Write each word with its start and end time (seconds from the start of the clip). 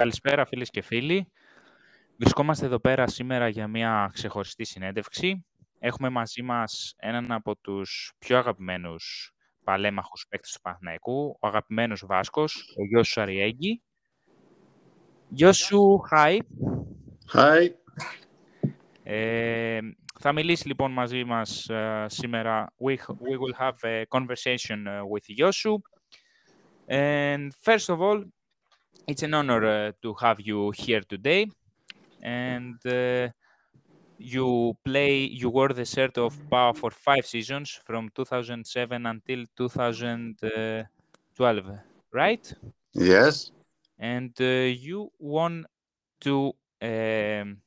Καλησπέρα 0.00 0.46
φίλες 0.46 0.70
και 0.70 0.82
φίλοι. 0.82 1.32
Βρισκόμαστε 2.16 2.66
εδώ 2.66 2.78
πέρα 2.78 3.06
σήμερα 3.06 3.48
για 3.48 3.68
μια 3.68 4.10
ξεχωριστή 4.12 4.64
συνέντευξη. 4.64 5.46
Έχουμε 5.78 6.08
μαζί 6.08 6.42
μας 6.42 6.94
έναν 6.96 7.32
από 7.32 7.56
τους 7.56 8.12
πιο 8.18 8.38
αγαπημένους 8.38 9.32
παλέμαχους 9.64 10.26
παίκτες 10.28 10.52
του 10.52 10.60
Παναθηναϊκού, 10.60 11.36
ο 11.40 11.46
αγαπημένος 11.46 12.06
Βάσκος, 12.06 12.74
ο 12.78 12.84
Γιώσου 12.84 13.20
Αριέγγι. 13.20 13.82
Γιώσου, 15.28 16.00
hi. 16.10 16.38
Hi. 17.32 17.68
Ε, 19.02 19.78
θα 20.20 20.32
μιλήσει 20.32 20.66
λοιπόν 20.66 20.92
μαζί 20.92 21.24
μας 21.24 21.66
uh, 21.70 22.04
σήμερα. 22.08 22.74
We, 22.84 22.96
we 22.96 23.36
will 23.38 23.56
have 23.58 23.76
a 23.82 24.04
conversation 24.18 24.86
uh, 24.86 25.02
with 25.12 25.38
Yosu. 25.38 25.74
And 26.88 27.52
first 27.62 27.88
of 27.88 28.00
all, 28.00 28.24
it's 29.10 29.24
an 29.24 29.34
honor 29.34 29.66
uh, 29.66 29.92
to 30.02 30.14
have 30.14 30.40
you 30.40 30.70
here 30.70 31.00
today. 31.00 31.50
And 32.22 32.78
you 34.18 34.76
play, 34.84 35.24
you 35.24 35.48
wore 35.48 35.70
the 35.70 35.84
shirt 35.84 36.16
of 36.18 36.38
PAO 36.50 36.74
for 36.74 36.90
five 36.90 37.24
seasons 37.26 37.80
from 37.84 38.10
2007 38.14 39.06
until 39.06 39.44
2012, 39.56 41.78
right? 42.12 42.54
Yes. 42.92 43.50
And 43.98 44.38
you 44.38 45.10
won 45.18 45.66
two 46.20 46.52
um, 46.82 47.58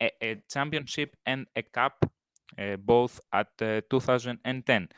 a, 0.00 0.10
a, 0.22 0.42
championship 0.50 1.14
and 1.26 1.46
a 1.54 1.62
cup, 1.62 2.10
uh, 2.58 2.76
both 2.76 3.20
at 3.32 3.48
uh, 3.60 3.82
2010. 3.90 4.88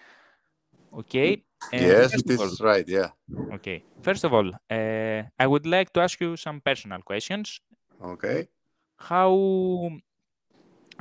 Okay. 0.95 1.43
Yes, 1.73 2.23
this 2.23 2.41
is 2.41 2.61
right. 2.61 2.89
Yeah. 2.89 3.11
Okay. 3.53 3.85
First 4.03 4.25
of 4.25 4.33
all, 4.33 4.51
uh, 4.71 5.23
I 5.39 5.47
would 5.47 5.67
like 5.67 5.93
to 5.93 6.01
ask 6.01 6.21
you 6.21 6.37
some 6.37 6.61
personal 6.61 7.03
questions. 7.03 7.61
Okay. 8.03 8.49
How? 8.97 9.91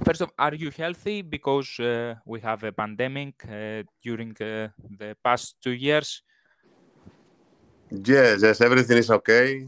First 0.03 0.21
of, 0.21 0.29
all, 0.29 0.45
are 0.45 0.55
you 0.55 0.71
healthy? 0.71 1.21
Because 1.21 1.79
uh, 1.79 2.15
we 2.25 2.39
have 2.41 2.63
a 2.63 2.71
pandemic 2.71 3.45
uh, 3.45 3.83
during 4.03 4.31
uh, 4.41 4.69
the 4.97 5.15
past 5.23 5.57
two 5.61 5.71
years. 5.71 6.23
Yes, 7.91 8.41
yes, 8.41 8.61
everything 8.61 8.97
is 8.97 9.11
okay. 9.11 9.67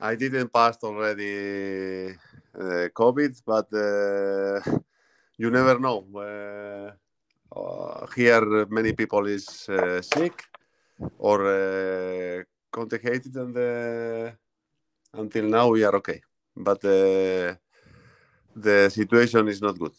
I 0.00 0.14
didn't 0.14 0.52
pass 0.52 0.78
already 0.82 2.10
uh, 2.54 2.88
COVID, 2.94 3.42
but 3.44 3.66
uh, 3.72 4.78
you 5.38 5.50
never 5.50 5.78
know. 5.78 6.06
Uh, 7.54 8.06
here, 8.16 8.66
many 8.70 8.92
people 8.92 9.26
is 9.26 9.68
sick 10.00 10.44
or 11.18 12.46
contagiated, 12.70 13.36
and 13.36 14.32
until 15.12 15.44
now 15.44 15.68
we 15.68 15.84
are 15.84 15.94
okay. 15.96 16.22
But 16.56 16.80
the 16.80 17.58
situation 18.90 19.48
is 19.48 19.60
not 19.60 19.78
good. 19.78 19.92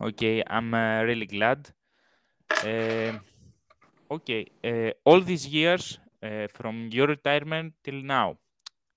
Okay, 0.00 0.42
I'm 0.46 0.74
really 0.74 1.26
glad. 1.26 1.68
okay, 4.10 4.46
all 5.04 5.20
these 5.20 5.46
years 5.46 5.98
from 6.54 6.88
your 6.92 7.08
retirement 7.08 7.74
till 7.82 8.02
now, 8.02 8.38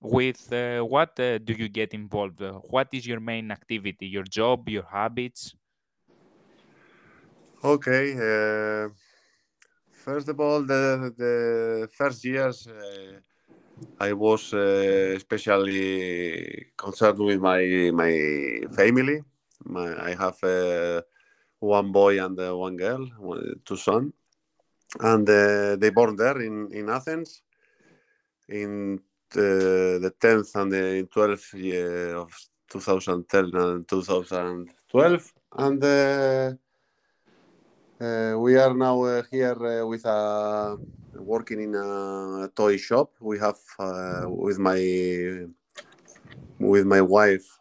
with 0.00 0.52
uh, 0.52 0.80
what 0.80 1.18
uh, 1.20 1.38
do 1.38 1.52
you 1.52 1.68
get 1.68 1.92
involved? 1.94 2.40
Uh, 2.42 2.54
what 2.70 2.88
is 2.92 3.06
your 3.06 3.20
main 3.20 3.50
activity, 3.50 4.06
your 4.06 4.24
job, 4.24 4.68
your 4.68 4.84
habits? 4.84 5.54
Okay. 7.62 8.14
Uh, 8.14 8.88
first 9.92 10.28
of 10.28 10.40
all, 10.40 10.62
the, 10.62 11.12
the 11.16 11.88
first 11.92 12.24
years 12.24 12.66
uh, 12.66 13.18
I 13.98 14.12
was 14.14 14.54
uh, 14.54 15.12
especially 15.16 16.72
concerned 16.76 17.18
with 17.18 17.40
my 17.40 17.90
my 17.92 18.60
family. 18.74 19.22
My, 19.64 20.10
I 20.10 20.14
have 20.14 21.04
one 21.58 21.92
boy 21.92 22.24
and 22.24 22.38
one 22.38 22.76
girl, 22.76 23.06
two 23.64 23.76
sons, 23.76 24.14
and 25.00 25.26
they 25.26 25.90
born 25.90 26.16
there 26.16 26.40
in, 26.40 26.72
in 26.72 26.88
Athens 26.88 27.42
in 28.48 29.00
the, 29.30 29.98
the 30.00 30.12
10th 30.18 30.54
and 30.56 30.72
the 30.72 31.08
12th 31.14 31.54
year 31.54 32.16
of 32.16 32.32
2010 32.70 33.50
and 33.54 33.88
2012 33.88 35.32
and 35.58 35.84
uh, 35.84 35.86
uh, 35.86 36.52
we 38.00 38.56
are 38.56 38.74
now 38.74 39.02
uh, 39.02 39.22
here 39.30 39.84
with 39.86 40.04
a 40.06 40.78
working 41.14 41.60
in 41.60 41.74
a 41.74 42.48
toy 42.54 42.76
shop. 42.76 43.12
We 43.20 43.38
have 43.38 43.58
with 44.26 44.58
my 44.58 45.46
with 46.58 46.86
my 46.86 47.00
wife 47.00 47.58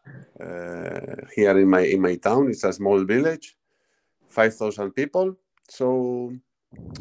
here 1.36 1.58
in 1.60 1.70
my 1.70 1.82
in 1.82 2.02
my 2.02 2.16
town. 2.16 2.50
It's 2.50 2.64
a 2.64 2.74
small 2.74 3.04
village 3.04 3.58
5000 4.30 4.92
people. 4.92 5.36
So 5.68 6.32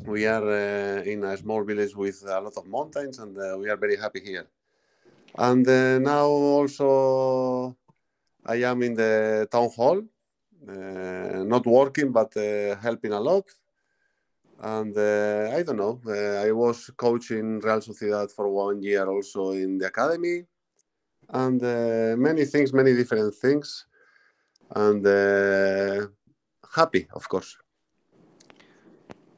we 0.07 0.27
are 0.27 0.49
uh, 0.49 1.03
in 1.03 1.25
a 1.25 1.37
small 1.37 1.63
village 1.63 1.95
with 1.95 2.25
a 2.27 2.41
lot 2.41 2.57
of 2.57 2.67
mountains 2.67 3.19
and 3.19 3.37
uh, 3.39 3.57
we 3.59 3.69
are 3.69 3.77
very 3.77 3.97
happy 3.97 4.21
here. 4.21 4.47
And 5.37 5.67
uh, 5.69 5.99
now 5.99 6.27
also 6.27 7.77
I 8.45 8.57
am 8.57 8.83
in 8.83 8.95
the 8.95 9.47
town 9.51 9.69
hall, 9.77 9.99
uh, 9.99 10.03
not 10.69 11.67
working 11.67 12.13
but 12.13 12.37
uh, 12.37 12.77
helping 12.77 13.13
a 13.13 13.21
lot. 13.21 13.45
And 14.61 14.97
I 14.99 15.63
don't 15.63 15.77
know. 15.77 16.01
I 16.47 16.51
was 16.53 16.91
coaching 16.97 17.61
Real 17.61 17.81
Sociedad 17.81 18.31
for 18.33 18.49
one 18.49 18.83
year 18.83 19.07
also 19.07 19.53
in 19.53 19.79
the 19.79 19.87
academy, 19.87 20.47
and 21.29 21.61
many 22.19 22.45
things, 22.45 22.73
many 22.73 22.95
different 22.95 23.35
things, 23.35 23.87
and 24.75 25.07
happy, 26.75 27.09
of 27.13 27.29
course. 27.29 27.57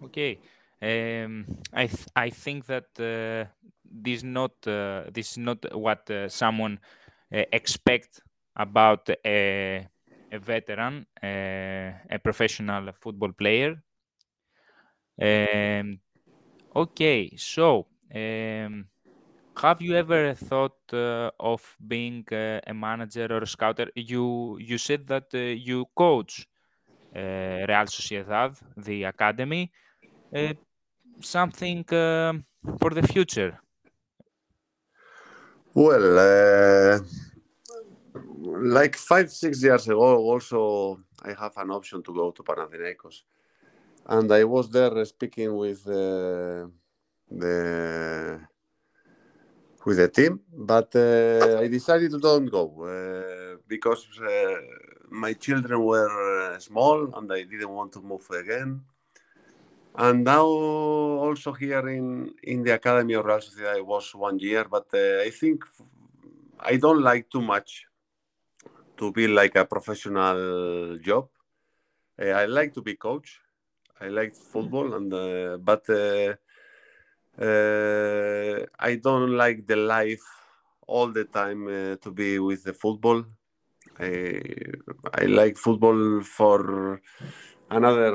Okay. 0.04 0.38
Um, 0.82 1.44
I 1.74 1.86
th 1.86 2.06
I 2.16 2.30
think 2.30 2.64
that 2.66 2.88
uh, 2.98 3.44
this 3.84 4.22
not 4.22 4.52
uh, 4.66 5.10
this 5.12 5.32
is 5.32 5.38
not 5.38 5.58
what 5.74 6.10
uh, 6.10 6.28
someone 6.28 6.78
uh, 7.30 7.44
expect 7.52 8.22
about 8.56 9.10
a, 9.26 9.86
a 10.30 10.38
veteran, 10.38 11.06
a 11.22 12.18
professional 12.22 12.92
football 12.92 13.32
player. 13.32 13.82
Um, 15.20 16.00
okay, 16.74 17.36
so 17.36 17.86
um, 18.14 18.88
have 19.56 19.82
you 19.82 19.94
ever 19.96 20.34
thought 20.34 20.78
uh, 20.92 21.30
of 21.38 21.76
being 21.86 22.24
uh, 22.32 22.60
a 22.66 22.72
manager 22.72 23.26
or 23.30 23.42
a 23.42 23.46
scouter? 23.46 23.90
You 23.94 24.58
you 24.58 24.78
said 24.78 25.06
that 25.08 25.26
uh, 25.34 25.38
you 25.38 25.86
coach 25.94 26.46
Real 27.14 27.86
Sociedad, 27.86 28.56
the 28.76 29.04
academy. 29.04 29.72
something 31.20 31.84
for 31.84 32.90
the 32.90 33.02
future. 33.02 33.60
Well, 35.74 36.19
uh, 36.19 36.98
like 38.40 38.96
five, 38.96 39.30
six 39.30 39.62
years 39.62 39.86
ago, 39.88 40.16
also 40.16 41.00
I 41.22 41.32
have 41.38 41.52
an 41.56 41.70
option 41.70 42.02
to 42.02 42.14
go 42.14 42.30
to 42.30 42.42
Panathinaikos, 42.42 43.22
and 44.06 44.32
I 44.32 44.44
was 44.44 44.70
there 44.70 45.04
speaking 45.04 45.54
with 45.56 45.86
uh, 45.86 46.66
the 47.30 48.40
with 49.84 49.96
the 49.96 50.08
team, 50.08 50.40
but 50.52 50.94
uh, 50.94 51.58
I 51.60 51.68
decided 51.68 52.10
to 52.12 52.18
don't 52.18 52.46
go 52.46 52.64
uh, 52.84 53.56
because 53.66 54.06
uh, 54.20 54.56
my 55.10 55.32
children 55.32 55.84
were 55.84 56.52
uh, 56.52 56.58
small 56.58 57.14
and 57.16 57.32
I 57.32 57.42
didn't 57.42 57.70
want 57.70 57.92
to 57.92 58.00
move 58.00 58.28
again. 58.30 58.82
And 59.94 60.24
now 60.24 60.44
also 60.44 61.52
here 61.52 61.88
in, 61.88 62.32
in 62.42 62.62
the 62.62 62.74
Academy 62.74 63.14
of 63.14 63.24
Real 63.24 63.38
Sociedad, 63.38 63.76
I 63.76 63.80
was 63.80 64.14
one 64.14 64.38
year, 64.38 64.64
but 64.64 64.86
uh, 64.94 65.22
I 65.22 65.30
think 65.30 65.64
I 66.60 66.76
don't 66.76 67.02
like 67.02 67.28
too 67.28 67.43
much 67.43 67.86
to 69.00 69.11
be 69.11 69.26
like 69.26 69.56
a 69.56 69.64
professional 69.64 70.99
job. 70.99 71.29
Uh, 72.20 72.26
I 72.43 72.44
like 72.44 72.75
to 72.75 72.82
be 72.82 72.94
coach. 72.97 73.41
I 73.99 74.08
like 74.08 74.35
football, 74.35 74.94
and 74.94 75.12
uh, 75.12 75.56
but 75.56 75.88
uh, 75.88 76.35
uh, 77.43 78.67
I 78.79 78.97
don't 78.97 79.37
like 79.37 79.67
the 79.67 79.76
life 79.76 80.26
all 80.87 81.08
the 81.08 81.25
time 81.25 81.67
uh, 81.67 81.97
to 81.97 82.11
be 82.11 82.38
with 82.38 82.64
the 82.64 82.75
football. 82.75 83.25
I, 83.99 84.43
I 85.14 85.25
like 85.25 85.56
football 85.56 86.20
for 86.23 87.00
another 87.70 88.14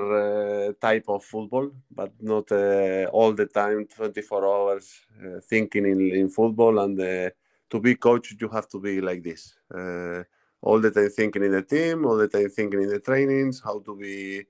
uh, 0.70 0.74
type 0.80 1.06
of 1.08 1.24
football, 1.24 1.72
but 1.90 2.12
not 2.22 2.52
uh, 2.52 3.06
all 3.12 3.34
the 3.34 3.48
time, 3.48 3.88
24 3.88 4.46
hours 4.46 5.02
uh, 5.24 5.40
thinking 5.50 5.86
in, 5.86 6.00
in 6.12 6.30
football. 6.30 6.78
And 6.80 7.00
uh, 7.00 7.30
to 7.72 7.80
be 7.80 7.96
coach, 7.96 8.36
you 8.40 8.50
have 8.50 8.68
to 8.70 8.80
be 8.80 9.02
like 9.02 9.24
this 9.24 9.56
uh, 9.74 10.24
all 10.66 10.80
the 10.82 10.92
time 10.92 11.10
thinking 11.10 11.44
in 11.46 11.54
the 11.54 11.64
team, 11.64 12.06
all 12.06 12.18
the 12.18 12.28
time 12.30 12.50
thinking 12.50 12.82
in 12.84 12.90
the 12.90 13.00
trainings, 13.00 13.62
how 13.64 13.80
to 13.82 13.96
be 13.96 14.46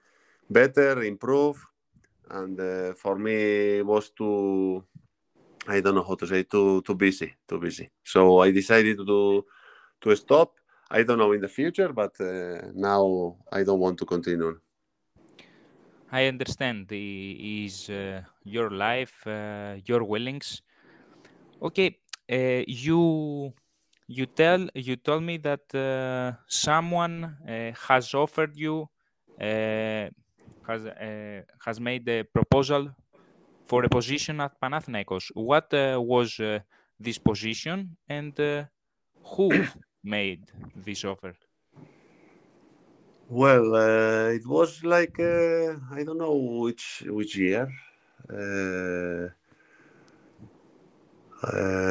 better, 0.49 1.03
improve. 1.03 1.57
And 2.29 2.59
uh, 2.59 2.93
for 2.95 3.17
me, 3.17 3.79
it 3.79 3.85
was 3.85 4.11
too, 4.11 4.83
I 5.67 5.81
don't 5.81 5.95
know 5.95 6.03
how 6.03 6.15
to 6.15 6.27
say 6.27 6.43
too 6.43 6.81
too 6.83 6.95
busy, 6.95 7.29
too 7.47 7.59
busy. 7.59 7.89
So 8.03 8.39
I 8.41 8.51
decided 8.51 8.97
to 8.97 9.45
to 10.01 10.15
stop. 10.15 10.49
I 10.91 11.03
don't 11.03 11.19
know 11.19 11.33
in 11.33 11.41
the 11.41 11.49
future, 11.59 11.91
but 11.93 12.13
uh, 12.21 12.71
now 12.75 13.37
I 13.51 13.63
don't 13.63 13.79
want 13.79 13.97
to 13.99 14.05
continue. 14.05 14.59
I 16.11 16.25
understand 16.27 16.87
is 16.91 17.89
uh, 17.89 18.21
your 18.43 18.69
life, 18.71 19.25
uh, 19.27 19.77
your 19.85 20.03
willings. 20.03 20.61
Okay, 21.61 21.99
uh, 22.31 22.63
you 22.67 23.53
you 24.07 24.25
tell 24.25 24.67
you 24.75 24.95
told 24.95 25.23
me 25.23 25.37
that 25.37 25.73
uh, 25.73 26.37
someone 26.47 27.23
uh, 27.23 27.71
has 27.87 28.13
offered 28.13 28.55
you 28.55 28.87
uh, 29.39 30.09
has 30.67 30.81
has 31.65 31.79
made 31.79 32.07
a 32.09 32.23
proposal 32.23 32.95
for 33.65 33.83
a 33.83 33.89
position 33.89 34.41
at 34.41 34.59
Panathinaikos. 34.61 35.31
What 35.33 35.69
was 35.71 36.39
this 36.99 37.17
position 37.17 37.97
and 38.07 38.33
who 39.23 39.65
made 40.03 40.51
this 40.75 41.03
offer? 41.03 41.35
Well, 43.27 43.73
uh, 43.75 44.29
it 44.29 44.45
was 44.45 44.83
like 44.83 45.19
uh, 45.19 45.77
I 45.91 46.03
don't 46.03 46.19
know 46.19 46.35
which 46.35 47.03
which 47.07 47.35
year, 47.35 47.67
uh, 48.29 49.29
uh 51.43 51.84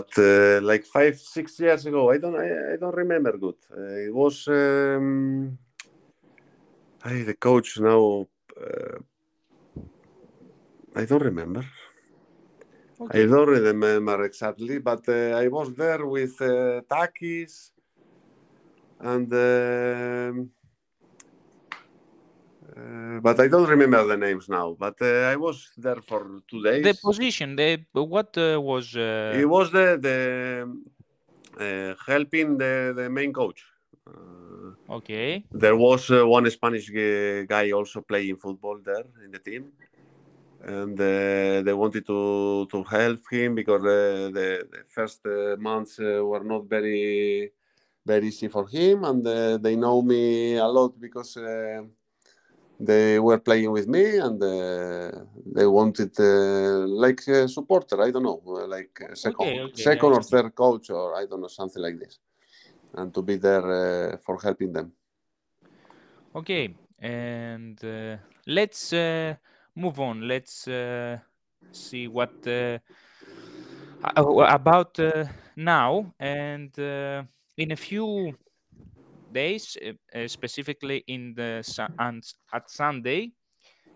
but 0.00 0.18
uh, 0.18 0.60
like 0.62 0.84
five 0.84 1.18
six 1.18 1.58
years 1.60 1.84
ago. 1.86 2.10
I 2.10 2.18
don't 2.18 2.36
I, 2.36 2.74
I 2.74 2.76
don't 2.76 2.96
remember 2.96 3.36
good. 3.36 3.60
Uh, 3.70 4.08
it 4.08 4.14
was 4.14 4.48
um, 4.48 5.58
I, 7.04 7.22
the 7.22 7.34
coach 7.34 7.78
now. 7.78 8.26
I 10.96 11.04
don't 11.04 11.22
remember. 11.22 11.64
Okay. 13.00 13.22
I 13.22 13.26
don't 13.26 13.48
remember 13.48 14.24
exactly, 14.24 14.78
but 14.78 15.08
I 15.08 15.48
was 15.48 15.72
there 15.74 16.04
with 16.06 16.36
Takis 16.38 17.70
and 19.00 19.32
um, 19.32 20.50
uh, 22.80 23.20
but 23.20 23.38
I 23.40 23.48
don't 23.48 23.68
remember 23.68 24.04
the 24.06 24.16
names 24.16 24.48
now. 24.48 24.76
But 24.78 24.96
uh, 25.02 25.32
I 25.32 25.36
was 25.36 25.70
there 25.76 26.00
for 26.00 26.42
two 26.48 26.62
days. 26.62 26.82
The 26.82 26.94
position, 26.94 27.56
the 27.56 27.84
what 27.92 28.36
uh, 28.38 28.60
was? 28.60 28.96
Uh, 28.96 29.32
it 29.34 29.48
was 29.48 29.70
the 29.70 29.98
the 30.06 30.18
uh, 31.60 31.94
helping 32.06 32.58
the 32.58 32.92
the 32.96 33.10
main 33.10 33.32
coach. 33.32 33.64
Uh, 34.06 34.96
okay. 34.96 35.44
There 35.52 35.76
was 35.76 36.10
one 36.10 36.50
Spanish 36.50 36.90
guy 36.90 37.70
also 37.72 38.00
playing 38.00 38.36
football 38.36 38.78
there 38.84 39.06
in 39.24 39.30
the 39.30 39.38
team, 39.38 39.72
and 40.62 40.96
they 40.96 41.74
wanted 41.74 42.06
to 42.06 42.66
to 42.70 42.84
help 42.84 43.20
him 43.30 43.54
because 43.54 43.82
the 43.82 44.30
the, 44.32 44.84
first 44.88 45.20
months 45.58 45.98
were 45.98 46.44
not 46.44 46.64
very 46.68 47.52
very 48.06 48.28
easy 48.28 48.48
for 48.48 48.66
him, 48.68 49.04
and 49.04 49.26
uh, 49.26 49.58
they 49.58 49.76
know 49.76 50.02
me 50.02 50.56
a 50.56 50.66
lot 50.66 50.98
because 50.98 51.36
uh, 51.36 51.82
they 52.80 53.18
were 53.18 53.38
playing 53.38 53.70
with 53.70 53.86
me, 53.86 54.16
and 54.16 54.42
uh, 54.42 55.10
they 55.54 55.66
wanted 55.66 56.18
uh, 56.18 56.86
like 56.88 57.20
a 57.28 57.46
supporter. 57.46 58.00
I 58.02 58.10
don't 58.10 58.22
know, 58.22 58.42
uh, 58.46 58.66
like 58.66 58.98
second, 59.14 59.34
okay, 59.40 59.60
okay, 59.60 59.82
second 59.82 60.12
or 60.12 60.22
third 60.22 60.54
coach, 60.54 60.90
or 60.90 61.14
I 61.14 61.26
don't 61.26 61.42
know, 61.42 61.48
something 61.48 61.82
like 61.82 61.98
this, 61.98 62.18
and 62.94 63.12
to 63.14 63.22
be 63.22 63.36
there 63.36 64.12
uh, 64.12 64.16
for 64.24 64.40
helping 64.40 64.72
them. 64.72 64.92
Okay, 66.34 66.74
and 66.98 67.78
let's 68.46 68.92
move 69.74 70.00
on. 70.00 70.26
Let's 70.26 70.68
see 71.72 72.08
what 72.08 72.30
about 74.02 74.98
now 75.56 76.14
and 76.18 76.78
in 76.78 77.72
a 77.72 77.76
few 77.76 78.32
days, 79.32 79.76
uh, 79.76 80.28
specifically 80.28 81.04
in 81.06 81.34
the 81.34 81.62
and 81.98 82.22
at 82.52 82.70
Sunday, 82.70 83.32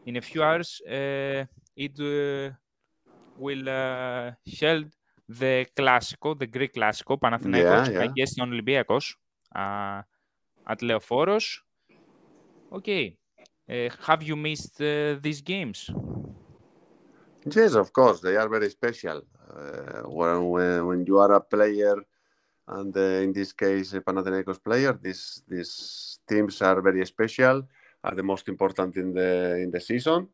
in 0.07 0.17
a 0.17 0.21
few 0.21 0.43
hours, 0.43 0.81
uh, 0.87 1.45
it 1.77 1.99
uh, 1.99 2.55
will 3.39 3.67
held 4.61 4.87
the 5.29 5.67
Classico, 5.77 6.39
the 6.39 6.47
Greek 6.47 6.75
Classico, 6.75 7.19
Panathinaikos 7.19 7.87
yeah, 7.87 7.93
yeah. 7.93 8.03
against 8.03 8.39
Olympiacos 8.39 9.15
uh, 9.55 10.03
at 10.67 10.81
Leoforos. 10.81 11.61
Okay, 12.73 13.17
uh, 13.71 13.89
have 14.07 14.23
you 14.23 14.37
missed 14.37 14.81
uh, 14.81 15.17
these 15.21 15.41
games? 15.41 15.91
Yes, 17.47 17.75
of 17.75 17.93
course, 17.93 18.21
they 18.21 18.37
are 18.37 18.49
very 18.49 18.71
special. 18.71 19.23
when, 20.07 20.49
when, 20.51 20.87
when 20.87 21.07
you 21.07 21.19
are 21.19 21.33
a 21.33 21.41
player 21.41 21.97
and 22.67 22.97
uh, 22.97 23.01
in 23.01 23.33
this 23.33 23.53
case, 23.53 23.93
Panathinaikos 23.93 24.63
player. 24.63 24.99
These 25.01 25.43
these 25.49 26.21
teams 26.27 26.63
are 26.63 26.81
very 26.81 27.05
special, 27.07 27.67
are 28.03 28.15
the 28.15 28.23
most 28.23 28.49
important 28.49 28.97
in 28.97 29.13
the 29.13 29.57
in 29.63 29.71
the 29.71 29.81
season, 29.81 30.29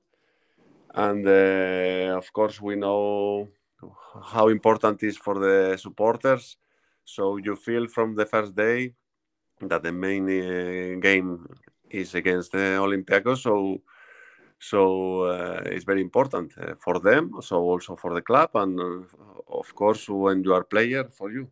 and 0.95 1.27
uh, 1.27 2.17
of 2.17 2.33
course 2.33 2.61
we 2.61 2.77
know 2.77 3.49
how 4.23 4.49
important 4.49 5.03
it 5.03 5.09
is 5.09 5.17
for 5.17 5.39
the 5.39 5.77
supporters. 5.77 6.57
So 7.05 7.39
you 7.39 7.57
feel 7.57 7.89
from 7.89 8.15
the 8.15 8.27
first 8.27 8.55
day 8.55 8.95
that 9.61 9.83
the 9.83 9.93
main 9.93 10.25
uh, 10.25 11.01
game 11.01 11.49
is 11.91 12.15
against 12.15 12.53
the 12.53 12.79
Olympiacos. 12.79 13.39
So 13.39 13.83
so 14.59 15.23
uh, 15.23 15.63
it's 15.65 15.85
very 15.85 16.03
important 16.03 16.53
uh, 16.59 16.75
for 16.79 17.01
them. 17.01 17.41
So 17.41 17.57
also 17.57 17.97
for 17.97 18.15
the 18.15 18.23
club, 18.23 18.51
and 18.55 18.79
uh, 18.79 19.03
of 19.49 19.75
course 19.75 20.09
when 20.09 20.45
you 20.45 20.55
are 20.55 20.65
player 20.65 21.05
for 21.05 21.31
you. 21.33 21.51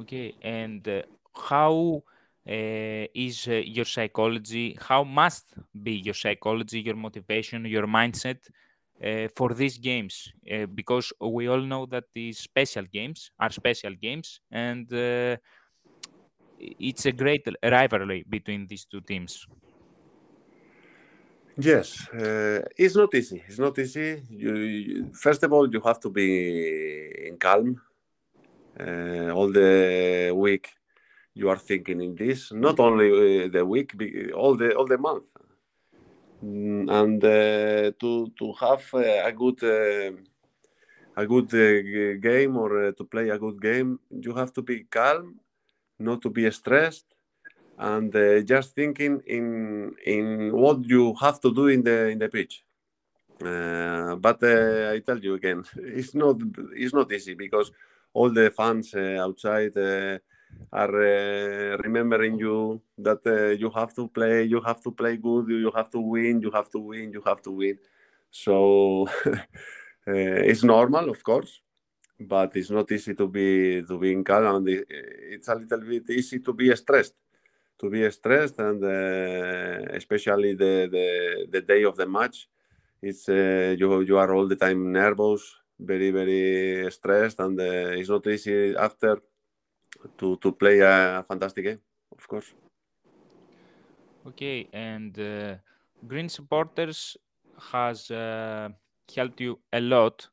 Okay, 0.00 0.34
and 0.42 0.86
uh, 0.88 1.02
how 1.34 2.02
uh, 2.48 3.04
is 3.14 3.46
uh, 3.48 3.52
your 3.64 3.84
psychology? 3.84 4.76
How 4.80 5.04
must 5.04 5.54
be 5.82 5.92
your 5.92 6.14
psychology, 6.14 6.80
your 6.80 6.96
motivation, 6.96 7.64
your 7.66 7.86
mindset 7.86 8.38
uh, 9.04 9.28
for 9.36 9.52
these 9.52 9.78
games? 9.78 10.32
Uh, 10.50 10.66
because 10.66 11.12
we 11.20 11.48
all 11.48 11.60
know 11.60 11.86
that 11.86 12.04
these 12.14 12.38
special 12.38 12.84
games 12.84 13.30
are 13.38 13.50
special 13.50 13.94
games, 13.94 14.40
and 14.50 14.90
uh, 14.92 15.36
it's 16.58 17.06
a 17.06 17.12
great 17.12 17.44
rivalry 17.62 18.24
between 18.28 18.66
these 18.68 18.84
two 18.84 19.00
teams. 19.00 19.46
Yes, 21.56 22.08
it's 22.12 22.96
not 22.96 23.14
easy. 23.14 23.42
It's 23.46 23.58
not 23.58 23.78
easy. 23.78 24.22
You, 24.30 24.54
you, 24.56 25.12
first 25.12 25.42
of 25.42 25.52
all, 25.52 25.70
you 25.70 25.80
have 25.80 26.00
to 26.00 26.10
be 26.10 27.26
in 27.28 27.36
calm 27.38 27.80
uh, 28.80 29.30
all 29.36 29.50
the 29.52 30.32
week 30.34 30.70
you 31.34 31.48
are 31.48 31.56
thinking 31.58 32.00
in 32.00 32.14
this 32.14 32.52
not 32.52 32.80
only 32.80 33.08
uh, 33.44 33.48
the 33.48 33.64
week 33.64 33.94
all 34.34 34.54
the 34.56 34.74
all 34.74 34.86
the 34.86 34.98
month 34.98 35.26
mm, 36.42 36.90
and 37.00 37.22
uh, 37.24 37.92
to 38.00 38.32
to 38.38 38.52
have 38.60 38.84
a 38.94 39.32
good 39.32 39.62
a 41.16 41.26
good 41.26 41.50
game 42.20 42.56
or 42.56 42.92
to 42.92 43.04
play 43.04 43.28
a 43.28 43.38
good 43.38 43.60
game 43.60 43.98
you 44.10 44.34
have 44.34 44.52
to 44.52 44.62
be 44.62 44.84
calm 44.84 45.38
not 45.98 46.22
to 46.22 46.30
be 46.30 46.50
stressed 46.50 47.06
and 47.80 48.14
uh, 48.14 48.40
just 48.42 48.74
thinking 48.74 49.22
in 49.26 49.94
in 50.04 50.52
what 50.52 50.84
you 50.84 51.14
have 51.14 51.40
to 51.40 51.52
do 51.52 51.68
in 51.68 51.82
the 51.82 52.08
in 52.08 52.18
the 52.18 52.28
pitch. 52.28 52.62
Uh, 53.42 54.16
but 54.16 54.42
uh, 54.42 54.92
I 54.92 55.00
tell 55.00 55.18
you 55.18 55.34
again, 55.34 55.64
it's 55.76 56.14
not 56.14 56.36
it's 56.76 56.92
not 56.92 57.10
easy 57.10 57.34
because 57.34 57.72
all 58.12 58.30
the 58.30 58.50
fans 58.50 58.94
uh, 58.94 59.18
outside 59.20 59.76
uh, 59.76 60.18
are 60.72 60.96
uh, 61.02 61.76
remembering 61.78 62.38
you 62.38 62.80
that 62.98 63.22
you 63.58 63.70
have 63.70 63.94
to 63.94 64.08
play, 64.08 64.44
you 64.44 64.60
have 64.60 64.80
to 64.82 64.90
play 64.90 65.16
good, 65.16 65.48
you 65.48 65.72
have 65.74 65.88
to 65.90 66.00
win, 66.00 66.40
you 66.40 66.50
have 66.50 66.68
to 66.70 66.78
win, 66.78 67.12
you 67.12 67.22
have 67.24 67.40
to 67.42 67.50
win. 67.50 67.78
So 68.30 69.08
it's 70.06 70.64
normal, 70.64 71.10
of 71.10 71.22
course, 71.22 71.60
but 72.18 72.56
it's 72.56 72.70
not 72.70 72.90
easy 72.92 73.14
to 73.14 73.28
be 73.28 73.82
to 73.82 73.98
be 73.98 74.12
in 74.12 74.24
calm, 74.24 74.56
and 74.56 74.68
it's 74.68 75.48
a 75.48 75.54
little 75.54 75.80
bit 75.80 76.10
easy 76.10 76.40
to 76.40 76.52
be 76.52 76.74
stressed 76.76 77.14
to 77.80 77.88
be 77.88 78.08
stressed 78.10 78.58
and 78.58 78.84
uh, 78.84 79.96
especially 79.96 80.54
the, 80.54 80.88
the, 80.92 81.46
the 81.50 81.60
day 81.62 81.82
of 81.82 81.96
the 81.96 82.06
match 82.06 82.46
it's 83.02 83.28
uh, 83.28 83.74
you 83.78 84.02
you 84.02 84.18
are 84.18 84.34
all 84.34 84.46
the 84.46 84.56
time 84.56 84.92
nervous 84.92 85.56
very 85.80 86.10
very 86.10 86.90
stressed 86.90 87.40
and 87.40 87.58
uh, 87.60 87.98
it's 87.98 88.08
not 88.08 88.26
easy 88.26 88.74
after 88.76 89.20
to 90.18 90.36
to 90.36 90.52
play 90.52 90.80
a 90.80 91.24
fantastic 91.26 91.64
game 91.64 91.80
of 92.16 92.26
course. 92.28 92.54
Okay 94.26 94.68
and 94.72 95.18
uh, 95.18 95.54
green 96.06 96.28
supporters 96.28 97.16
has 97.72 98.10
uh, 98.10 98.68
helped 99.14 99.40
you 99.40 99.58
a 99.72 99.80
lot 99.80 100.28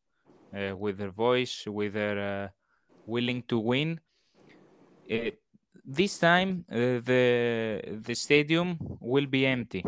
uh, 0.56 0.76
with 0.76 0.98
their 0.98 1.12
voice 1.12 1.66
with 1.68 1.94
their 1.94 2.46
uh, 2.46 2.48
willing 3.06 3.44
to 3.48 3.60
win. 3.60 4.00
This 5.86 6.20
time 6.20 6.66
the 6.68 7.82
the 8.04 8.14
stadium 8.14 8.78
will 9.00 9.26
be 9.26 9.46
empty 9.46 9.84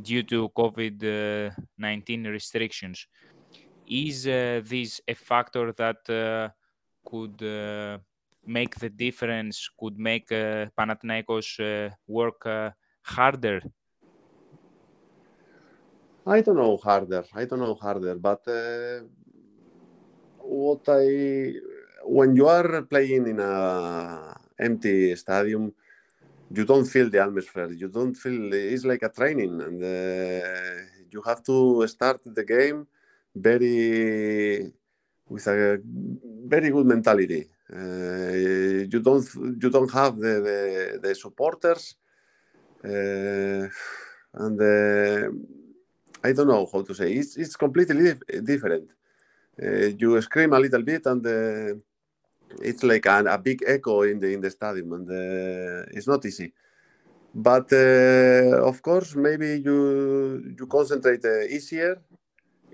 due 0.00 0.22
to 0.22 0.48
covid-19 0.50 2.26
restrictions 2.26 3.06
is 3.86 4.26
uh, 4.26 4.60
this 4.64 5.00
a 5.06 5.14
factor 5.14 5.72
that 5.72 6.08
uh, 6.10 6.50
could 7.04 7.42
uh, 7.42 7.98
make 8.46 8.74
the 8.76 8.90
difference? 8.90 9.68
Could 9.78 9.98
make 9.98 10.28
Panathinaikos 10.28 11.92
work 12.06 12.46
harder 13.02 13.60
I 16.26 16.40
don't 16.40 16.56
know 16.56 16.76
harder. 16.76 17.24
I 17.34 17.44
don't 17.44 17.58
know 17.60 17.74
harder, 17.74 18.14
but 18.16 18.46
uh, 18.48 19.00
what 20.38 20.82
I 20.88 21.54
when 22.04 22.34
you 22.36 22.46
are 22.48 22.82
playing 22.82 23.26
in 23.28 23.40
a 23.40 24.36
empty 24.58 25.14
stadium, 25.16 25.72
you 26.50 26.64
don't 26.64 26.86
feel 26.86 27.10
the 27.10 27.22
atmosphere. 27.22 27.70
You 27.72 27.88
don't 27.88 28.14
feel 28.14 28.52
it's 28.54 28.84
like 28.84 29.02
a 29.02 29.08
training, 29.10 29.60
and 29.60 29.82
uh, 29.82 30.82
you 31.10 31.22
have 31.22 31.42
to 31.44 31.86
start 31.88 32.20
the 32.24 32.44
game 32.44 32.86
very 33.34 34.72
with 35.28 35.46
a 35.46 35.80
very 36.46 36.70
good 36.70 36.86
mentality. 36.86 37.48
Uh, 37.72 38.32
you 38.92 39.00
don't 39.00 39.26
you 39.62 39.70
don't 39.70 39.90
have 39.92 40.16
the 40.18 40.34
the, 40.48 40.98
the 41.02 41.14
supporters, 41.14 41.96
uh, 42.84 43.66
and 44.34 44.60
uh, 44.60 45.30
I 46.22 46.32
don't 46.32 46.48
know 46.48 46.68
how 46.70 46.82
to 46.82 46.94
say. 46.94 47.12
It's 47.12 47.36
it's 47.36 47.56
completely 47.56 48.14
different. 48.44 48.90
Uh, 49.62 49.88
you 49.98 50.20
scream 50.20 50.52
a 50.52 50.60
little 50.60 50.82
bit, 50.82 51.06
and 51.06 51.26
uh, 51.26 51.74
it's 52.60 52.82
like 52.82 53.06
an, 53.06 53.26
a 53.26 53.38
big 53.38 53.62
echo 53.66 54.02
in 54.02 54.18
the 54.20 54.32
in 54.34 54.40
the 54.40 54.50
stadium, 54.50 54.92
and 54.92 55.10
uh, 55.10 55.86
it's 55.92 56.06
not 56.06 56.24
easy. 56.26 56.52
But 57.34 57.72
of 57.72 58.82
course, 58.82 59.16
maybe 59.16 59.62
you 59.64 60.54
you 60.58 60.66
concentrate 60.66 61.24
easier 61.48 62.02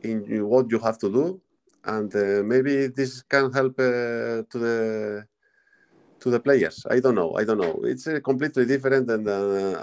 in 0.04 0.46
what 0.48 0.70
you 0.70 0.78
have 0.78 0.98
to 0.98 1.10
do, 1.10 1.40
and 1.84 2.14
uh, 2.14 2.42
maybe 2.44 2.88
this 2.88 3.22
can 3.22 3.52
help 3.52 3.76
to 3.76 4.46
the 4.52 5.26
to 6.20 6.30
the 6.30 6.40
players. 6.40 6.84
I 6.90 7.00
don't 7.00 7.14
know. 7.14 7.36
I 7.36 7.44
don't 7.44 7.58
know. 7.58 7.80
It's 7.84 8.08
completely 8.24 8.66
different, 8.66 9.10
and 9.10 9.28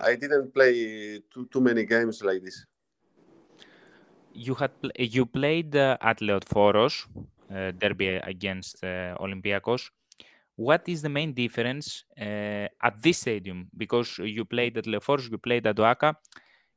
I 0.10 0.16
didn't 0.16 0.54
play 0.54 1.22
too 1.32 1.48
too 1.52 1.62
many 1.62 1.86
games 1.86 2.24
like 2.24 2.42
this 2.44 2.66
you 4.36 4.54
had 4.56 4.72
you 4.98 5.26
played 5.26 5.76
uh, 5.76 5.98
at 6.02 6.20
Leoforos 6.20 7.06
uh, 7.50 7.72
derby 7.72 8.08
against 8.08 8.84
uh, 8.84 9.16
Olympiacos. 9.20 9.90
What 10.56 10.84
is 10.88 11.02
the 11.02 11.10
main 11.10 11.34
difference 11.34 12.06
uh, 12.20 12.68
at 12.82 13.02
this 13.02 13.20
stadium? 13.20 13.68
Because 13.76 14.18
you 14.20 14.46
played 14.46 14.78
at 14.78 14.86
Leoforos, 14.86 15.30
you 15.30 15.38
played 15.38 15.66
at 15.68 15.78
OAKA. 15.78 16.16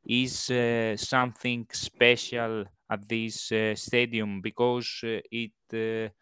Is 0.04 0.48
uh, 0.50 0.96
something 0.96 1.66
special 1.72 2.64
at 2.90 3.08
this 3.08 3.52
uh, 3.52 3.74
stadium 3.74 4.40
because 4.40 5.00
it 5.02 6.12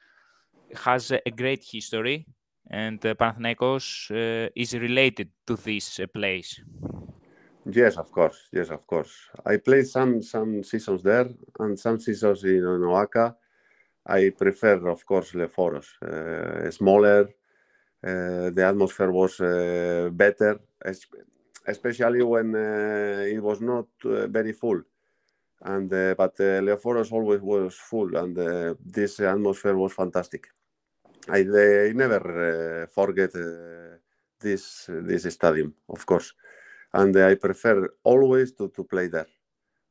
has 0.75 1.11
a 1.13 1.31
great 1.31 1.65
history 1.65 2.27
and 2.69 3.01
Panathinaikos 3.01 4.51
is 4.55 4.75
related 4.75 5.31
to 5.47 5.57
this 5.57 6.01
place? 6.13 6.61
Yes, 7.71 7.97
of 7.97 8.13
course. 8.13 8.49
Yes, 8.53 8.71
of 8.71 8.87
course. 8.87 9.13
I 9.45 9.57
played 9.57 9.87
some 9.87 10.23
some 10.23 10.63
seasons 10.63 11.03
there 11.03 11.29
and 11.59 11.79
some 11.79 11.99
seasons 11.99 12.45
in 12.45 12.63
OAKA. 12.63 13.35
I 14.07 14.31
prefer, 14.31 14.89
of 14.89 15.05
course, 15.05 15.33
Leoforos. 15.33 15.89
Uh, 16.01 16.71
smaller, 16.71 17.29
uh, 18.05 18.51
the 18.51 18.65
atmosphere 18.65 19.11
was 19.11 19.41
uh, 19.41 20.11
better, 20.13 20.61
especially 21.67 22.23
when 22.23 22.55
uh, 22.55 23.25
it 23.27 23.43
was 23.43 23.61
not 23.61 23.87
uh, 24.05 24.29
very 24.29 24.53
full. 24.53 24.83
And 25.63 25.93
uh, 25.93 26.15
but 26.17 26.39
uh, 26.41 26.61
Leoforos 26.61 27.13
always 27.13 27.41
was 27.41 27.75
full, 27.75 28.17
and 28.17 28.37
this 28.85 29.21
atmosphere 29.21 29.77
was 29.77 29.93
fantastic. 29.93 30.49
I, 31.29 31.39
I 31.39 31.93
never 31.93 32.89
forget 32.93 33.33
this 34.41 34.87
this 34.89 35.35
stadium, 35.35 35.75
of 35.89 36.05
course 36.07 36.35
and 36.97 37.17
I 37.17 37.35
prefer 37.35 37.89
always 38.05 38.53
to, 38.53 38.69
to 38.69 38.85
play 38.85 39.09
there. 39.09 39.27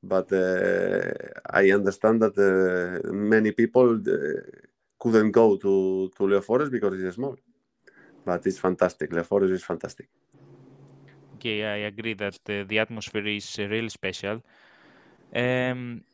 But 0.02 0.32
uh, 0.34 1.12
I 1.50 1.72
understand 1.72 2.22
that 2.22 2.38
uh, 2.38 3.12
many 3.12 3.52
people 3.52 3.96
uh, 3.96 4.42
couldn't 5.00 5.32
go 5.32 5.58
to, 5.58 6.12
to 6.16 6.24
Leoforos 6.24 6.72
because 6.72 7.02
it's 7.02 7.16
small. 7.16 7.36
But 8.26 8.46
it's 8.46 8.60
fantastic. 8.60 9.12
Leoforos 9.12 9.52
is 9.52 9.64
fantastic. 9.64 10.10
Okay, 11.36 11.64
I 11.64 11.88
agree 11.88 12.14
that 12.14 12.40
the 12.46 12.80
atmosphere 12.80 13.28
is 13.28 13.58
really 13.58 13.90
special. 13.90 14.42
Um, 15.36 16.06